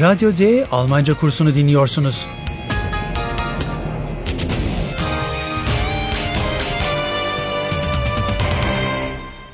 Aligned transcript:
Radyo 0.00 0.36
D 0.36 0.66
Almanca 0.70 1.14
kursunu 1.14 1.54
dinliyorsunuz. 1.54 2.26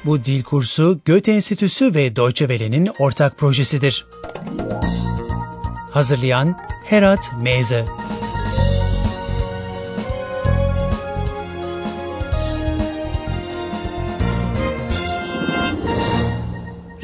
Bu 0.04 0.24
dil 0.24 0.42
kursu 0.42 1.00
Goethe 1.06 1.32
Enstitüsü 1.32 1.94
ve 1.94 2.16
Deutsche 2.16 2.48
Welle'nin 2.48 2.90
ortak 2.98 3.38
projesidir. 3.38 4.06
Hazırlayan 5.90 6.58
Herat 6.84 7.32
Meze 7.42 7.84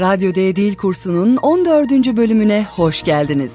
Radyo 0.01 0.35
D 0.35 0.57
Dil 0.57 0.75
kursunun 0.75 1.37
14. 1.37 1.91
bölümüne 1.91 2.67
hoş 2.77 3.03
geldiniz. 3.03 3.53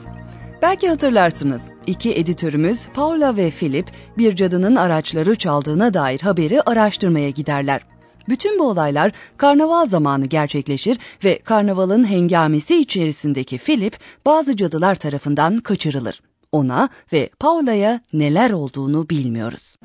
Belki 0.61 0.89
hatırlarsınız, 0.89 1.63
iki 1.87 2.15
editörümüz 2.15 2.87
Paula 2.93 3.37
ve 3.37 3.51
Philip 3.51 3.87
bir 4.17 4.35
cadının 4.35 4.75
araçları 4.75 5.35
çaldığına 5.35 5.93
dair 5.93 6.21
haberi 6.21 6.61
araştırmaya 6.61 7.29
giderler. 7.29 7.81
Bütün 8.29 8.59
bu 8.59 8.69
olaylar 8.69 9.11
karnaval 9.37 9.85
zamanı 9.85 10.25
gerçekleşir 10.25 10.97
ve 11.23 11.39
karnavalın 11.39 12.03
hengamesi 12.03 12.79
içerisindeki 12.79 13.57
Philip 13.57 13.97
bazı 14.25 14.55
cadılar 14.55 14.95
tarafından 14.95 15.57
kaçırılır. 15.57 16.21
Ona 16.51 16.89
ve 17.13 17.29
Paula'ya 17.39 18.01
neler 18.13 18.51
olduğunu 18.51 19.09
bilmiyoruz. 19.09 19.75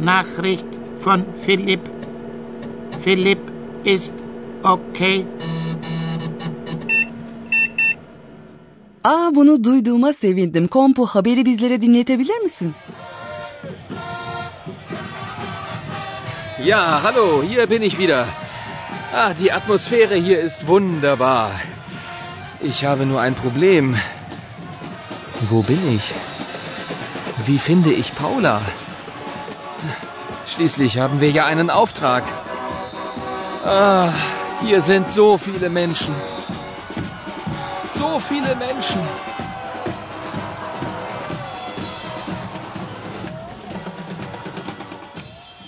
Nachricht 0.00 0.64
von 1.06 1.22
Philipp. 1.46 1.90
Philipp 3.04 3.51
ist 3.84 4.14
okay. 4.64 5.24
Aa 9.04 9.34
bunu 9.34 9.64
duyduğuma 9.64 10.12
sevindim. 10.12 10.68
Kompu 10.68 11.06
haberi 11.06 11.46
bizlere 11.46 11.80
dinletebilir 11.80 12.38
misin? 12.38 12.74
Ja, 16.64 17.02
hallo, 17.02 17.42
hier 17.42 17.70
bin 17.70 17.82
ich 17.82 17.98
wieder. 17.98 18.24
Ah, 19.14 19.34
die 19.40 19.52
Atmosphäre 19.52 20.14
hier 20.14 20.40
ist 20.40 20.68
wunderbar. 20.68 21.50
Ich 22.60 22.84
habe 22.84 23.04
nur 23.04 23.20
ein 23.20 23.34
Problem. 23.34 23.96
Wo 25.50 25.62
bin 25.62 25.96
ich? 25.96 26.12
Wie 27.46 27.58
finde 27.58 27.92
ich 27.92 28.14
Paula? 28.14 28.62
Schließlich 30.46 30.98
haben 30.98 31.20
wir 31.20 31.30
ja 31.30 31.46
einen 31.46 31.70
Auftrag. 31.70 32.22
Ah, 33.64 34.12
hier 34.60 34.80
sind 34.80 35.08
so 35.08 35.36
viele 35.36 35.68
Menschen. 35.68 36.14
So 37.86 38.18
viele 38.18 38.54
Menschen. 38.54 39.00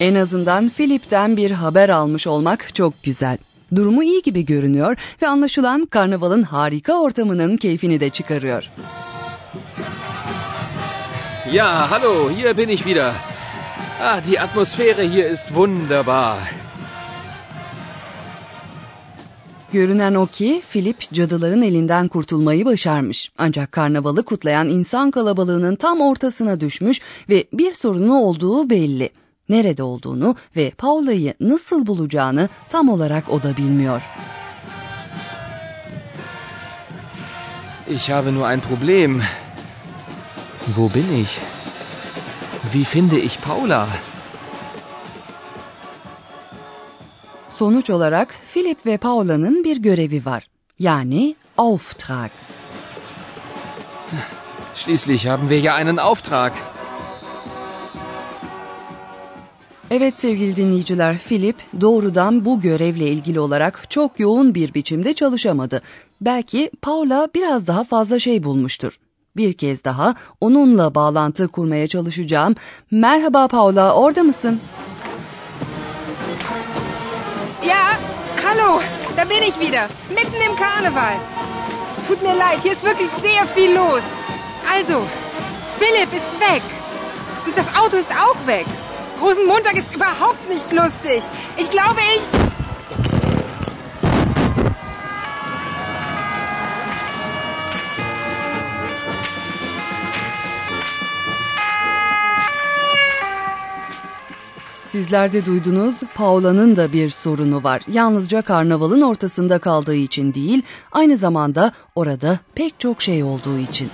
En 0.00 0.15
azından 0.15 0.69
Philip'ten 0.69 1.37
bir 1.37 1.50
haber 1.50 1.89
almış 1.89 2.27
olmak 2.27 2.75
çok 2.75 3.03
güzel. 3.03 3.39
Durumu 3.75 4.03
iyi 4.03 4.22
gibi 4.22 4.45
görünüyor 4.45 4.97
ve 5.22 5.28
anlaşılan 5.28 5.87
karnavalın 5.87 6.42
harika 6.42 6.95
ortamının 6.95 7.56
keyfini 7.56 8.00
de 8.00 8.11
çıkarıyor. 8.11 8.70
Ja, 11.53 11.91
hallo, 11.91 12.31
hier 12.31 12.56
bin 12.56 12.69
ich 12.69 12.87
wieder. 12.87 13.12
Ah, 14.03 14.27
die 14.27 14.41
Atmosphäre 14.41 15.12
hier 15.12 15.31
ist 15.31 15.48
wunderbar. 15.48 16.63
Görünen 19.75 20.14
o 20.14 20.27
ki 20.27 20.62
Philip 20.72 21.12
cadıların 21.12 21.62
elinden 21.62 22.08
kurtulmayı 22.08 22.64
başarmış. 22.64 23.32
Ancak 23.38 23.72
karnavalı 23.72 24.25
kutlayan 24.25 24.69
insan 24.69 25.10
kalabalığının 25.10 25.76
tam 25.76 26.00
ortasına 26.00 26.60
düşmüş 26.60 27.00
ve 27.28 27.44
bir 27.53 27.75
sorunu 27.75 28.15
olduğu 28.15 28.71
belli. 28.71 29.10
Nerede 29.48 29.82
olduğunu 29.82 30.37
ve 30.56 30.71
Paula'yı 30.71 31.34
nasıl 31.41 31.87
bulacağını 31.87 32.48
tam 32.69 32.88
olarak 32.88 33.28
o 33.28 33.43
da 33.43 33.56
bilmiyor. 33.56 34.03
Ich 37.91 38.10
habe 38.10 38.34
nur 38.34 38.50
ein 38.50 38.60
Problem. 38.60 39.22
Wo 40.66 40.91
bin 40.94 41.22
ich? 41.22 41.38
Wie 42.72 42.84
finde 42.84 43.22
ich 43.22 43.38
Paula? 43.38 43.88
Sonuç 47.59 47.91
olarak 47.91 48.34
Philip 48.53 48.87
ve 48.87 48.97
Paula'nın 48.97 49.65
bir 49.65 49.76
görevi 49.76 50.25
var. 50.25 50.48
Yani 50.78 51.34
Auftrag. 51.59 52.31
Schließlich 54.75 55.28
haben 55.28 55.48
wir 55.48 55.62
ja 55.62 55.75
einen 55.75 55.97
Auftrag. 55.97 56.53
Evet 59.91 60.20
sevgili 60.20 60.56
dinleyiciler, 60.56 61.19
Philip 61.19 61.56
doğrudan 61.81 62.44
bu 62.44 62.60
görevle 62.60 63.06
ilgili 63.06 63.41
olarak 63.41 63.91
çok 63.91 64.21
yoğun 64.21 64.54
bir 64.54 64.75
biçimde 64.75 65.12
çalışamadı. 65.12 65.82
Belki 66.21 66.71
Paula 66.82 67.28
biraz 67.34 67.66
daha 67.66 67.84
fazla 67.84 68.19
şey 68.19 68.44
bulmuştur. 68.44 68.98
Bir 69.36 69.53
kez 69.53 69.84
daha 69.84 70.15
onunla 70.41 70.94
bağlantı 70.94 71.48
kurmaya 71.48 71.88
çalışacağım. 71.88 72.54
Merhaba 72.91 73.48
Paula, 73.48 73.94
orada 73.94 74.22
mısın? 74.22 74.60
Ja, 77.66 77.97
hallo, 78.47 78.82
da 79.16 79.25
bin 79.25 79.42
ich 79.42 79.58
wieder, 79.58 79.88
mitten 80.10 80.34
im 80.34 80.54
Karneval. 80.54 81.16
Tut 82.06 82.22
mir 82.22 82.34
leid, 82.34 82.58
hier 82.62 82.72
ist 82.72 82.84
wirklich 82.84 83.08
sehr 83.22 83.47
viel 83.54 83.75
los. 83.75 84.02
Also, 84.70 85.00
Philipp 85.78 86.12
ist 86.12 86.41
weg. 86.41 86.60
Und 87.47 87.56
das 87.56 87.66
Auto 87.74 87.97
ist 87.97 88.10
auch 88.10 88.47
weg. 88.47 88.66
Rosenmontag 89.19 89.78
ist 89.78 89.94
überhaupt 89.94 90.47
nicht 90.50 90.70
lustig. 90.72 91.22
Ich 91.56 91.70
glaube, 91.70 92.00
ich... 92.14 92.53
Sizler 104.94 105.32
de 105.32 105.47
duydunuz, 105.47 105.94
Paula'nın 106.15 106.77
da 106.77 106.93
bir 106.93 107.10
sorunu 107.10 107.65
var. 107.65 107.82
Yalnızca 107.88 108.43
karnavalın 108.43 109.00
ortasında 109.00 109.59
kaldığı 109.59 109.94
için 109.94 110.34
değil, 110.34 110.62
aynı 110.93 111.16
zamanda 111.16 111.72
orada 111.94 112.38
pek 112.55 112.81
çok 112.81 113.03
şey 113.03 113.25
olduğu 113.25 113.59
için. 113.59 113.91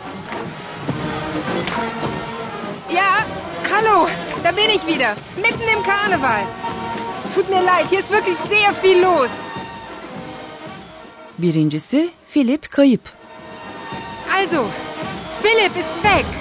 Ja, 2.92 3.24
hallo, 3.70 4.08
da 4.44 4.56
bin 4.56 4.70
ich 4.70 4.86
wieder, 4.86 5.16
mitten 5.36 5.76
im 5.76 5.82
Karneval. 5.82 6.44
Tut 7.34 7.50
mir 7.50 7.62
leid, 7.62 7.90
hier 7.90 8.00
ist 8.00 8.12
wirklich 8.12 8.38
sehr 8.48 8.82
viel 8.82 9.02
los. 9.02 9.30
Birincisi, 11.38 12.10
Philip 12.32 12.70
kayıp. 12.70 13.02
Also, 14.34 14.64
Philipp 15.42 15.76
ist 15.76 16.02
weg. 16.02 16.39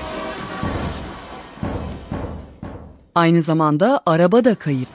Aynı 3.19 3.41
zamanda 3.41 4.01
araba 4.05 4.45
da 4.45 4.55
kayıp. 4.55 4.89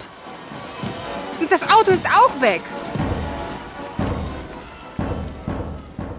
Das 1.50 1.62
Auto 1.62 1.92
ist 1.92 2.06
auch 2.06 2.32
weg. 2.32 2.60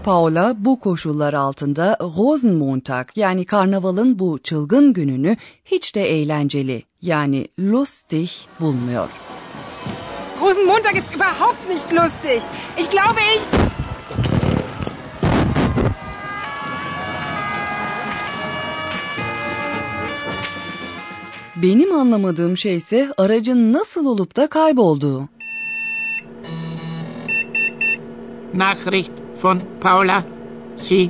Paula 0.04 0.56
bu 0.58 0.80
koşullar 0.80 1.34
altında 1.34 1.98
Rosenmontag 2.02 3.08
yani 3.16 3.46
karnavalın 3.46 4.20
bu 4.20 4.40
çılgın 4.40 4.94
gününü 4.94 5.38
hiç 5.66 5.96
de 5.96 6.10
eğlenceli 6.10 6.84
yani 7.02 7.48
lustig 7.60 8.30
bulmuyor. 8.60 9.10
Rosenmontag 10.42 10.98
ist 10.98 11.16
überhaupt 11.16 11.70
nicht 11.70 11.94
lustig. 11.94 12.42
Ich 12.78 12.90
glaube, 12.90 13.20
ich... 13.36 13.85
Benim 21.62 21.94
anlamadığım 21.94 22.58
şey 22.58 22.76
ise 22.76 23.14
aracın 23.18 23.74
nasıl 23.74 24.06
olup 24.06 24.36
da 24.36 24.48
kaybolduğu. 24.48 25.30
Nachricht 28.54 29.12
von 29.44 29.62
Paula. 29.82 30.24
Sie. 30.78 31.10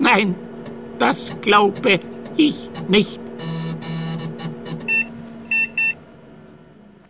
Nein, 0.00 0.34
das 1.00 1.30
glaube 1.42 2.00
ich 2.38 2.56
nicht. 2.88 3.20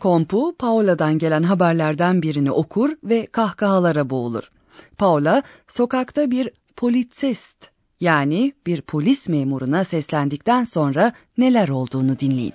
Kompu 0.01 0.57
Paula'dan 0.59 1.19
gelen 1.19 1.43
haberlerden 1.43 2.23
birini 2.23 2.51
okur 2.51 2.91
ve 3.05 3.27
kahkahalara 3.27 4.11
boğulur. 4.11 4.51
Paula 4.99 5.43
sokakta 5.69 6.31
bir 6.31 6.51
politsist 6.77 7.72
yani 8.03 8.53
bir 8.67 8.83
polis 8.83 9.29
memuruna 9.29 9.85
seslendikten 9.85 10.65
sonra 10.65 11.13
neler 11.39 11.69
olduğunu 11.69 12.19
dinleyin. 12.19 12.55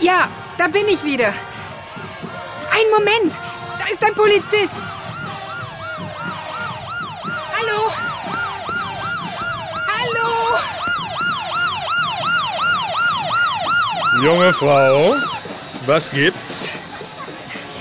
Ja, 0.00 0.28
da 0.58 0.74
bin 0.74 0.86
ich 0.86 1.04
wieder. 1.04 1.34
Ein 2.72 2.90
Moment! 2.90 3.32
Da 3.80 3.88
ist 3.92 4.02
ein 4.02 4.14
Polizist! 4.14 4.74
Hallo? 7.52 7.90
Hallo? 9.86 10.58
Junge 14.24 14.52
Frau, 14.52 15.16
was 15.86 16.10
gibt's? 16.10 16.64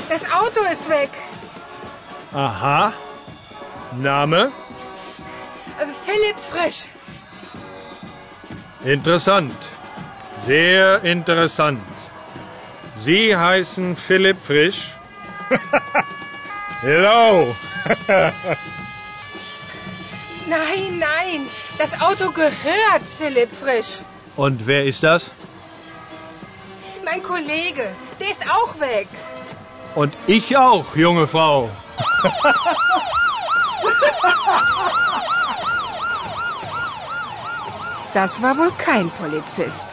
Das 0.10 0.24
Auto 0.24 0.62
ist 0.72 0.90
weg. 0.90 1.10
Aha. 2.36 2.94
Name? 4.00 4.52
Äh, 5.80 5.86
Philipp 6.06 6.38
Frisch. 6.52 6.90
Interessant. 8.84 9.56
Sehr 10.46 11.04
interessant. 11.04 11.82
Sie 12.96 13.36
heißen 13.36 13.96
Philipp 13.96 14.40
Frisch? 14.40 14.94
Hello. 16.82 17.56
Nein, 20.48 21.00
nein. 21.00 21.48
Das 21.78 22.02
Auto 22.02 22.32
gehört 22.32 23.08
Philipp 23.18 23.50
Frisch. 23.56 24.02
Und 24.36 24.68
wer 24.68 24.84
ist 24.86 25.02
das? 25.02 25.32
Mein 27.06 27.24
Kollege. 27.24 27.96
Der 28.20 28.28
ist 28.28 28.46
auch 28.52 28.78
weg. 28.80 29.08
Und 29.96 30.14
ich 30.28 30.58
auch, 30.58 30.96
junge 30.96 31.28
Frau. 31.28 31.70
Das 38.14 38.42
war 38.42 38.56
wohl 38.56 38.72
kein 38.86 39.10
Polizist. 39.10 39.86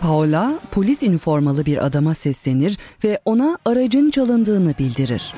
Paula 0.00 0.52
polis 0.70 1.02
üniformalı 1.02 1.66
bir 1.66 1.86
adama 1.86 2.14
seslenir 2.14 2.78
ve 3.04 3.20
ona 3.24 3.58
aracın 3.64 4.10
çalındığını 4.10 4.74
bildirir. 4.78 5.34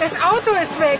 Das 0.00 0.12
Auto 0.24 0.50
ist 0.62 0.70
weg. 0.70 0.98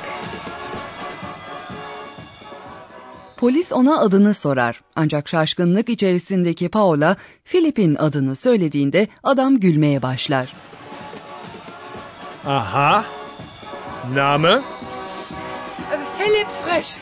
Polis 3.37 3.73
ona 3.73 3.99
adını 3.99 4.35
sorar. 4.35 4.81
Ancak 4.97 5.29
şaşkınlık 5.29 5.89
içerisindeki 5.89 6.69
Paula, 6.69 7.17
Philip'in 7.45 7.95
adını 7.95 8.37
söylediğinde 8.37 9.09
adam 9.23 9.61
gülmeye 9.61 10.03
başlar. 10.03 10.53
Aha. 12.47 13.05
Name? 14.15 14.49
Äh, 14.49 15.99
Philipp 16.17 16.49
Frisch. 16.65 17.01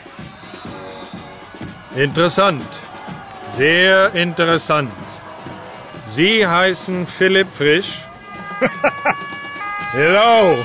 Interessant. 1.95 2.65
Sehr 3.57 4.13
interessant. 4.15 4.91
Sie 6.15 6.45
heißen 6.45 7.07
Philipp 7.07 7.47
Frisch? 7.47 8.05
Hello. 9.93 10.55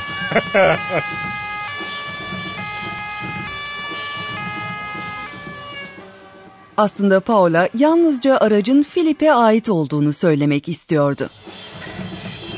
Aslında 6.76 7.20
Paula 7.20 7.68
yalnızca 7.78 8.36
aracın 8.36 8.82
Philip'e 8.82 9.32
ait 9.32 9.68
olduğunu 9.68 10.12
söylemek 10.12 10.68
istiyordu. 10.68 11.30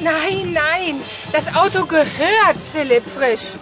Nein, 0.06 0.54
nein. 0.54 0.96
Das 1.32 1.56
Auto 1.56 1.86
gehört 1.88 2.58
Philipp 2.72 3.04
Frisch. 3.18 3.56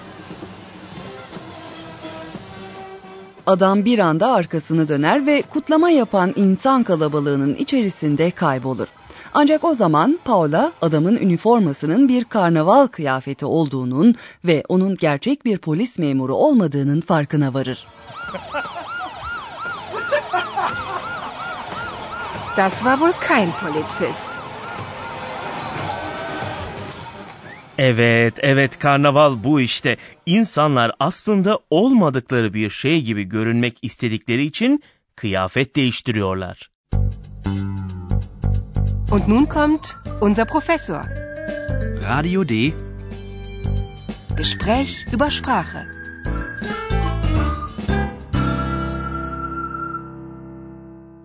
Adam 3.47 3.85
bir 3.85 3.99
anda 3.99 4.33
arkasını 4.33 4.89
döner 4.89 5.27
ve 5.27 5.43
kutlama 5.43 5.91
yapan 5.91 6.33
insan 6.37 6.83
kalabalığının 6.83 7.55
içerisinde 7.55 8.31
kaybolur. 8.31 8.87
Ancak 9.35 9.65
o 9.65 9.75
zaman 9.75 10.19
Paula 10.25 10.73
adamın 10.83 11.17
üniformasının 11.17 12.09
bir 12.09 12.25
karnaval 12.25 12.87
kıyafeti 12.87 13.47
olduğunun 13.47 14.15
ve 14.45 14.63
onun 14.69 14.97
gerçek 14.97 15.45
bir 15.45 15.59
polis 15.59 15.99
memuru 15.99 16.35
olmadığının 16.35 17.01
farkına 17.01 17.55
varır. 17.55 17.87
Das 22.57 22.73
war 22.73 22.99
wohl 22.99 23.29
kein 23.29 23.51
Polizist. 23.51 24.44
Evet, 27.79 28.35
evet 28.39 28.79
karnaval 28.79 29.45
bu 29.45 29.61
işte. 29.61 29.97
İnsanlar 30.27 30.93
aslında 30.99 31.59
olmadıkları 31.71 32.55
bir 32.55 32.71
şey 32.71 33.03
gibi 33.03 33.25
görünmek 33.25 33.79
istedikleri 33.83 34.45
için 34.45 34.83
kıyafet 35.17 35.77
değiştiriyorlar. 35.77 36.71
Und 39.13 39.29
nun 39.29 39.45
kommt 39.45 39.97
unser 40.21 40.49
Professor. 40.49 41.05
Radio 42.09 42.49
D. 42.49 42.55
Gespräch 44.37 45.15
über 45.15 45.31
Sprache. 45.31 46.04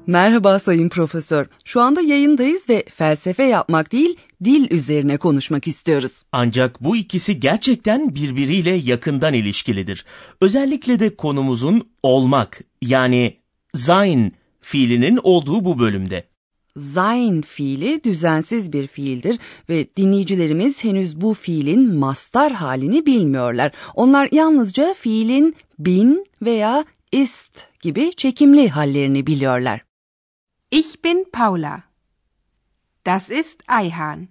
Merhaba 0.10 0.60
Sayın 0.60 0.90
Profesör. 0.90 1.46
Şu 1.66 1.82
anda 1.82 2.02
yayındayız 2.02 2.70
ve 2.70 2.84
felsefe 2.94 3.44
yapmak 3.44 3.92
değil, 3.92 4.18
dil 4.44 4.72
üzerine 4.72 5.18
konuşmak 5.18 5.68
istiyoruz. 5.68 6.24
Ancak 6.32 6.84
bu 6.84 6.98
ikisi 6.98 7.40
gerçekten 7.40 8.16
birbiriyle 8.16 8.70
yakından 8.72 9.34
ilişkilidir. 9.34 10.06
Özellikle 10.42 11.00
de 11.00 11.16
konumuzun 11.16 11.90
olmak 12.04 12.62
yani 12.82 13.38
sein 13.74 14.32
fiilinin 14.62 15.20
olduğu 15.24 15.66
bu 15.66 15.80
bölümde. 15.80 16.24
Sein 16.94 17.42
fiili 17.42 18.04
düzensiz 18.04 18.74
bir 18.74 18.88
fiildir 18.88 19.40
ve 19.70 19.88
dinleyicilerimiz 19.98 20.84
henüz 20.84 21.22
bu 21.22 21.34
fiilin 21.34 21.96
mastar 21.96 22.52
halini 22.52 23.06
bilmiyorlar. 23.06 23.72
Onlar 23.96 24.30
yalnızca 24.32 24.94
fiilin 24.94 25.56
bin 25.80 26.26
veya 26.42 26.86
ist 27.12 27.64
gibi 27.82 28.12
çekimli 28.18 28.70
hallerini 28.70 29.28
biliyorlar. 29.28 29.89
Ich 30.72 31.04
bin 31.04 31.26
Paula. 31.32 31.84
Das 33.06 33.30
ist 33.30 33.64
Eihan. 33.70 34.28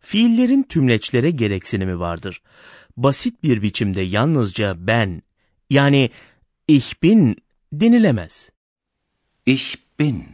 Fiillerin 0.00 0.62
tümleçlere 0.62 1.30
gereksinimi 1.30 1.98
vardır. 1.98 2.42
Basit 2.96 3.42
bir 3.42 3.62
biçimde 3.62 4.00
yalnızca 4.00 4.74
ben 4.86 5.22
yani 5.70 6.10
ich 6.68 7.02
bin 7.02 7.36
denilemez. 7.72 8.50
Ich 9.46 9.76
bin. 9.98 10.24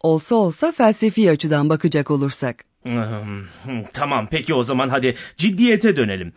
Olsa 0.00 0.34
olsa 0.34 0.72
felsefi 0.72 1.30
açıdan 1.30 1.68
bakacak 1.68 2.10
olursak. 2.10 2.64
Hmm, 2.86 3.84
Tamam 3.92 4.28
peki 4.30 4.54
o 4.54 4.62
zaman 4.62 4.88
hadi 4.88 5.14
ciddiyete 5.36 5.96
dönelim. 5.96 6.32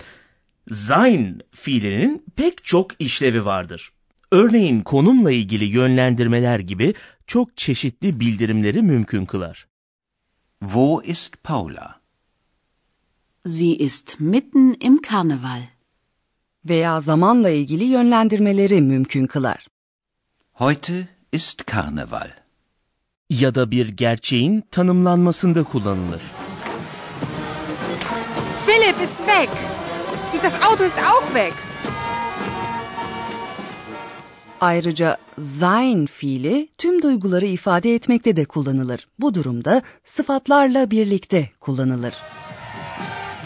Sein 0.72 1.42
fiilinin 1.52 2.26
pek 2.36 2.64
çok 2.64 3.02
işlevi 3.02 3.46
vardır. 3.46 3.92
Örneğin 4.36 4.82
konumla 4.82 5.32
ilgili 5.32 5.66
yönlendirmeler 5.66 6.60
gibi 6.60 6.94
çok 7.28 7.58
çeşitli 7.58 8.20
bildirimleri 8.20 8.82
mümkün 8.82 9.26
kılar. 9.26 9.68
Wo 10.60 11.02
ist 11.02 11.44
Paula? 11.44 12.02
Sie 13.46 13.76
ist 13.76 14.20
mitten 14.20 14.76
im 14.80 15.02
Karneval. 15.02 15.62
Veya 16.66 17.02
zamanla 17.02 17.50
ilgili 17.50 17.84
yönlendirmeleri 17.84 18.82
mümkün 18.82 19.28
kılar. 19.28 19.68
Heute 20.54 21.08
ist 21.32 21.66
Karneval. 21.66 22.30
Ya 23.30 23.56
da 23.56 23.72
bir 23.72 23.88
gerçeğin 23.88 24.64
tanımlanmasında 24.72 25.64
kullanılır. 25.64 26.22
Philipp 28.66 29.02
ist 29.02 29.18
weg. 29.18 29.50
Und 30.34 30.44
das 30.44 30.62
Auto 30.62 30.84
ist 30.84 30.98
auch 30.98 31.34
weg. 31.34 31.65
Ayrıca 34.66 35.18
sein 35.60 36.06
fiili 36.06 36.70
tüm 36.78 37.02
duyguları 37.02 37.46
ifade 37.46 37.96
etmekte 37.96 38.36
de 38.36 38.46
kullanılır. 38.46 39.08
Bu 39.20 39.34
durumda 39.34 39.82
sıfatlarla 40.06 40.92
birlikte 40.92 41.50
kullanılır. 41.60 42.14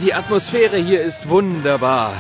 Die 0.02 0.16
Atmosphäre 0.16 0.86
hier 0.88 1.06
ist 1.06 1.22
wunderbar. 1.22 2.14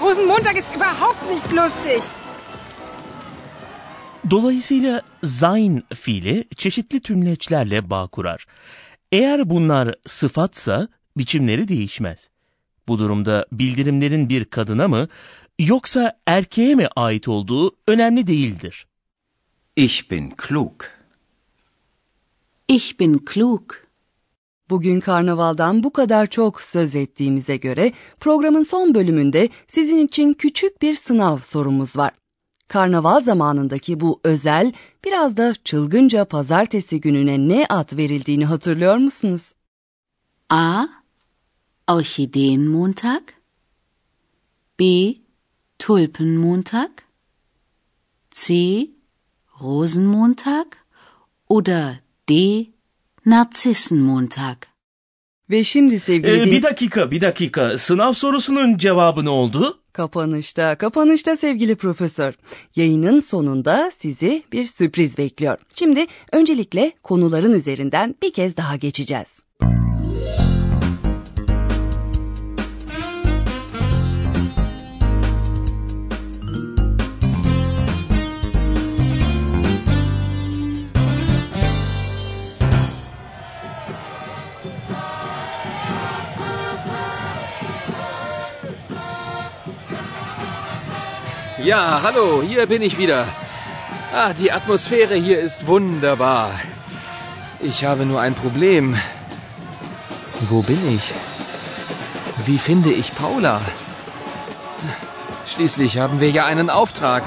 Rosenmontag 0.00 0.56
ist 0.56 0.76
überhaupt 0.76 1.30
nicht 1.30 1.54
lustig. 1.54 2.02
Dolayısıyla 4.30 5.02
sein 5.24 5.82
fiili 5.94 6.44
çeşitli 6.56 7.00
tümleçlerle 7.00 7.90
bağ 7.90 8.06
kurar. 8.06 8.46
Eğer 9.12 9.50
bunlar 9.50 9.94
sıfatsa 10.06 10.88
biçimleri 11.16 11.68
değişmez. 11.68 12.28
Bu 12.88 12.98
durumda 12.98 13.46
bildirimlerin 13.52 14.28
bir 14.28 14.44
kadına 14.44 14.88
mı 14.88 15.08
yoksa 15.58 16.18
erkeğe 16.26 16.74
mi 16.74 16.88
ait 16.96 17.28
olduğu 17.28 17.76
önemli 17.86 18.26
değildir. 18.26 18.86
Ich 19.76 20.10
bin 20.10 20.30
klug. 20.30 20.84
Ich 22.68 23.00
bin 23.00 23.18
klug. 23.18 23.62
Bugün 24.70 25.00
karnavaldan 25.00 25.82
bu 25.82 25.92
kadar 25.92 26.26
çok 26.26 26.62
söz 26.62 26.96
ettiğimize 26.96 27.56
göre 27.56 27.92
programın 28.20 28.62
son 28.62 28.94
bölümünde 28.94 29.48
sizin 29.68 30.06
için 30.06 30.32
küçük 30.32 30.82
bir 30.82 30.94
sınav 30.94 31.38
sorumuz 31.38 31.96
var. 31.96 32.12
karnaval 32.68 33.20
zamanındaki 33.20 34.00
bu 34.00 34.20
özel, 34.24 34.72
biraz 35.04 35.36
da 35.36 35.54
çılgınca 35.64 36.24
pazartesi 36.24 37.00
gününe 37.00 37.48
ne 37.48 37.66
ad 37.68 37.96
verildiğini 37.96 38.44
hatırlıyor 38.44 38.96
musunuz? 38.96 39.52
A. 40.50 40.97
Orchideenmontag. 41.88 43.22
B. 44.80 45.14
Tulpenmontag. 45.78 46.90
C. 48.30 48.54
Rosenmontag. 49.60 50.66
Oder 51.48 51.94
D. 52.28 52.66
Narzissenmontag. 53.26 54.56
Ve 55.50 55.64
şimdi 55.64 56.00
sevgili 56.00 56.30
Ee, 56.40 56.44
din- 56.44 56.52
bir 56.52 56.62
dakika, 56.62 57.10
bir 57.10 57.20
dakika. 57.20 57.78
Sınav 57.78 58.12
sorusunun 58.12 58.76
cevabı 58.76 59.24
ne 59.24 59.28
oldu? 59.30 59.78
Kapanışta, 59.92 60.78
kapanışta 60.78 61.36
sevgili 61.36 61.76
profesör. 61.76 62.34
Yayının 62.76 63.20
sonunda 63.20 63.90
sizi 63.96 64.42
bir 64.52 64.66
sürpriz 64.66 65.18
bekliyor. 65.18 65.58
Şimdi 65.74 66.06
öncelikle 66.32 66.92
konuların 67.02 67.52
üzerinden 67.52 68.14
bir 68.22 68.32
kez 68.32 68.56
daha 68.56 68.76
geçeceğiz. 68.76 69.42
Ja, 91.68 92.00
hallo, 92.02 92.42
hier 92.42 92.66
bin 92.66 92.80
ich 92.80 92.96
wieder. 92.96 93.28
Ah, 94.10 94.32
die 94.32 94.50
Atmosphäre 94.50 95.16
hier 95.16 95.38
ist 95.38 95.66
wunderbar. 95.66 96.50
Ich 97.60 97.84
habe 97.84 98.06
nur 98.06 98.22
ein 98.22 98.34
Problem. 98.34 98.96
Wo 100.48 100.62
bin 100.62 100.82
ich? 100.96 101.12
Wie 102.46 102.56
finde 102.56 102.90
ich 102.90 103.14
Paula? 103.14 103.60
Schließlich 105.44 105.98
haben 105.98 106.20
wir 106.20 106.30
ja 106.30 106.46
einen 106.46 106.70
Auftrag. 106.70 107.22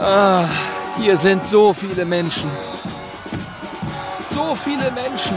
Ah, 0.00 0.46
hier 0.98 1.18
sind 1.18 1.46
so 1.46 1.74
viele 1.74 2.06
Menschen. 2.06 2.50
So 4.22 4.54
viele 4.54 4.90
Menschen. 4.92 5.36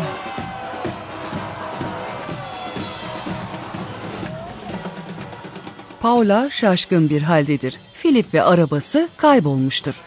Paula 6.08 6.50
şaşkın 6.50 7.10
bir 7.10 7.22
haldedir. 7.22 7.76
Philip 8.02 8.34
ve 8.34 8.44
arabası 8.44 9.10
kaybolmuştur. 9.18 10.02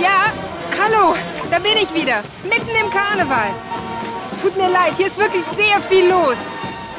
Ja, 0.00 0.32
hallo, 0.78 1.16
da 1.50 1.64
bin 1.64 1.76
ich 1.76 1.94
wieder. 1.94 2.22
Mitten 2.44 2.84
im 2.84 2.90
Karneval. 2.90 3.50
Tut 4.42 4.56
mir 4.56 4.68
leid, 4.68 4.98
hier 4.98 5.06
ist 5.06 5.18
wirklich 5.18 5.44
sehr 5.56 5.80
viel 5.90 6.10
los. 6.10 6.38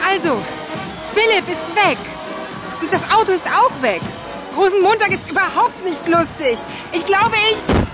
Also, 0.07 0.35
Philipp 1.15 1.49
ist 1.49 1.75
weg. 1.75 1.97
Und 2.81 2.91
das 2.91 3.01
Auto 3.17 3.31
ist 3.31 3.47
auch 3.47 3.83
weg. 3.83 4.01
Rosenmontag 4.57 5.11
ist 5.11 5.31
überhaupt 5.31 5.85
nicht 5.85 6.07
lustig. 6.07 6.57
Ich 6.91 7.05
glaube, 7.05 7.35
ich... 7.51 7.87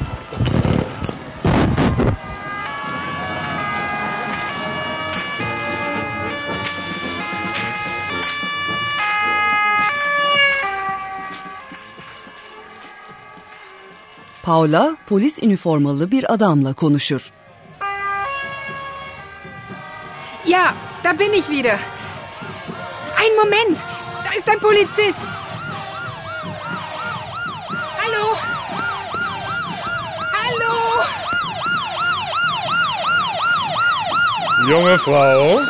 Paula 14.44 14.98
polis 15.08 15.44
üniformalı 15.44 16.12
bir 16.12 16.34
adamla 16.34 16.74
konuşur. 16.74 17.32
Ja, 20.46 20.74
da 21.04 21.20
bin 21.20 21.34
ich 21.34 21.50
wieder. 21.50 21.80
Ein 23.18 23.36
Moment, 23.36 23.78
da 24.26 24.34
ist 24.38 24.50
ein 24.50 24.60
Polizist. 24.60 25.20
Hallo? 27.98 28.36
Hallo? 30.34 31.04
Junge 34.70 34.98
Frau, 34.98 35.62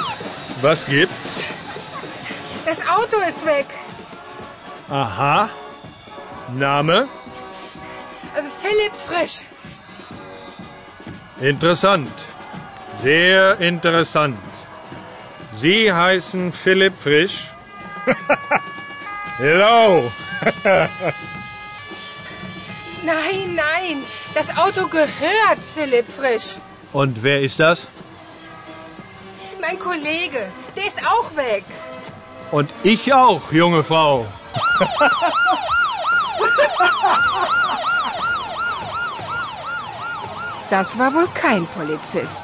was 0.64 0.86
gibt's? 0.86 1.40
Das 2.66 2.80
Auto 2.90 3.18
ist 3.30 3.46
weg. 3.46 3.66
Aha. 4.92 5.50
Name? 6.60 7.08
Philipp 8.64 8.96
Frisch. 9.08 9.46
Interessant. 11.42 12.12
Sehr 13.04 13.60
interessant. 13.60 14.40
Sie 15.52 15.92
heißen 15.92 16.54
Philipp 16.54 16.96
Frisch? 16.96 17.50
Hello. 19.38 20.10
Nein, 23.06 23.56
nein, 23.56 24.02
das 24.34 24.58
Auto 24.58 24.88
gehört 24.88 25.60
Philipp 25.76 26.06
Frisch. 26.18 26.60
Und 26.94 27.22
wer 27.22 27.42
ist 27.42 27.60
das? 27.60 27.86
Mein 29.60 29.78
Kollege, 29.78 30.50
der 30.78 30.88
ist 30.88 31.06
auch 31.06 31.36
weg. 31.36 31.66
Und 32.52 32.70
ich 32.84 33.14
auch, 33.14 33.52
junge 33.52 33.84
Frau. 33.84 34.26
Das 40.74 40.98
war 40.98 41.14
wohl 41.14 41.28
kein 41.42 41.66
Polizist. 41.66 42.42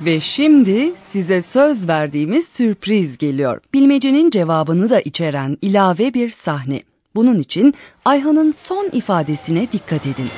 Ve 0.00 0.20
şimdi 0.20 0.92
size 1.06 1.42
söz 1.42 1.88
verdiğimiz 1.88 2.48
sürpriz 2.48 3.18
geliyor. 3.18 3.60
Bilmecenin 3.74 4.30
cevabını 4.30 4.90
da 4.90 5.00
içeren 5.00 5.58
ilave 5.62 6.14
bir 6.14 6.30
sahne. 6.30 6.82
Bunun 7.14 7.38
için 7.38 7.74
Ayhan'ın 8.04 8.52
son 8.52 8.88
ifadesine 8.92 9.72
dikkat 9.72 10.06
edin. 10.06 10.30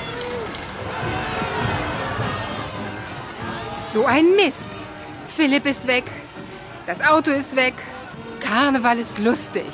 So 3.92 4.08
ein 4.08 4.36
Mist. 4.36 4.68
Philipp 5.36 5.66
ist 5.66 5.88
weg. 5.88 6.04
Das 6.86 7.00
Auto 7.00 7.30
ist 7.30 7.56
weg. 7.56 7.74
Karneval 8.40 8.98
ist 8.98 9.18
lustig. 9.18 9.72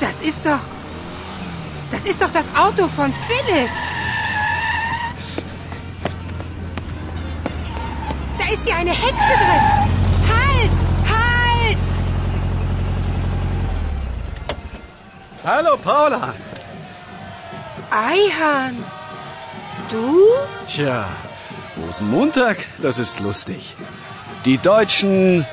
Das 0.00 0.22
ist 0.22 0.44
doch. 0.44 0.79
Das 1.90 2.04
ist 2.04 2.22
doch 2.22 2.30
das 2.30 2.44
Auto 2.56 2.88
von 2.88 3.12
Philipp. 3.26 3.68
Da 8.38 8.44
ist 8.52 8.66
ja 8.66 8.76
eine 8.76 8.90
Hexe 8.90 9.34
drin. 9.42 9.64
Halt! 10.28 10.70
Halt! 11.14 11.78
Hallo 15.44 15.76
Paula. 15.76 16.34
Eihan. 17.90 18.76
Du? 19.90 20.24
Tja, 20.68 21.08
Rosenmontag, 21.84 22.58
das 22.78 22.98
ist 23.00 23.18
lustig. 23.18 23.74
Die 24.44 24.58
Deutschen. 24.58 25.44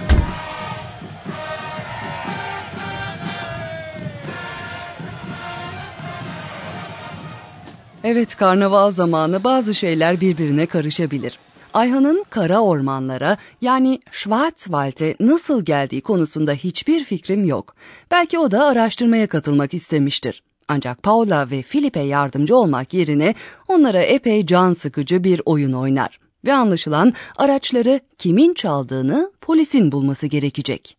Evet 8.10 8.36
karnaval 8.36 8.92
zamanı 8.92 9.44
bazı 9.44 9.76
şeyler 9.76 10.22
birbirine 10.22 10.66
karışabilir. 10.66 11.40
Ayhan'ın 11.74 12.26
kara 12.30 12.60
ormanlara 12.60 13.38
yani 13.62 14.00
Schwarzwald'e 14.12 15.16
nasıl 15.20 15.66
geldiği 15.66 16.02
konusunda 16.02 16.54
hiçbir 16.54 17.04
fikrim 17.04 17.46
yok. 17.46 17.76
Belki 18.12 18.40
o 18.40 18.52
da 18.52 18.66
araştırmaya 18.66 19.28
katılmak 19.28 19.74
istemiştir. 19.74 20.44
Ancak 20.68 21.04
Paula 21.04 21.52
ve 21.52 21.62
Philip'e 21.62 22.00
yardımcı 22.00 22.56
olmak 22.58 22.94
yerine 22.94 23.36
onlara 23.68 24.02
epey 24.02 24.46
can 24.46 24.74
sıkıcı 24.74 25.24
bir 25.24 25.42
oyun 25.46 25.74
oynar. 25.74 26.20
Ve 26.46 26.54
anlaşılan 26.54 27.14
araçları 27.38 28.00
kimin 28.18 28.54
çaldığını 28.54 29.32
polisin 29.42 29.92
bulması 29.92 30.28
gerekecek. 30.28 30.98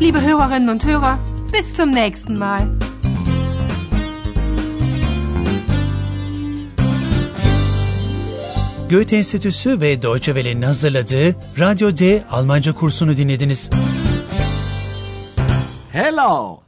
Liebe 0.00 0.18
Hörerinnen 0.18 0.68
und 0.68 0.84
Hörer, 0.84 1.35
bis 1.52 1.74
zum 1.74 1.90
nächsten 1.90 2.38
Mal. 2.38 2.68
Goethe 8.90 9.16
Enstitüsü 9.16 9.80
ve 9.80 10.02
Deutsche 10.02 10.34
Welle'nin 10.34 10.62
hazırladığı 10.62 11.34
Radyo 11.58 11.96
D 11.96 12.22
Almanca 12.30 12.72
kursunu 12.72 13.16
dinlediniz. 13.16 13.70
Hello. 15.92 16.65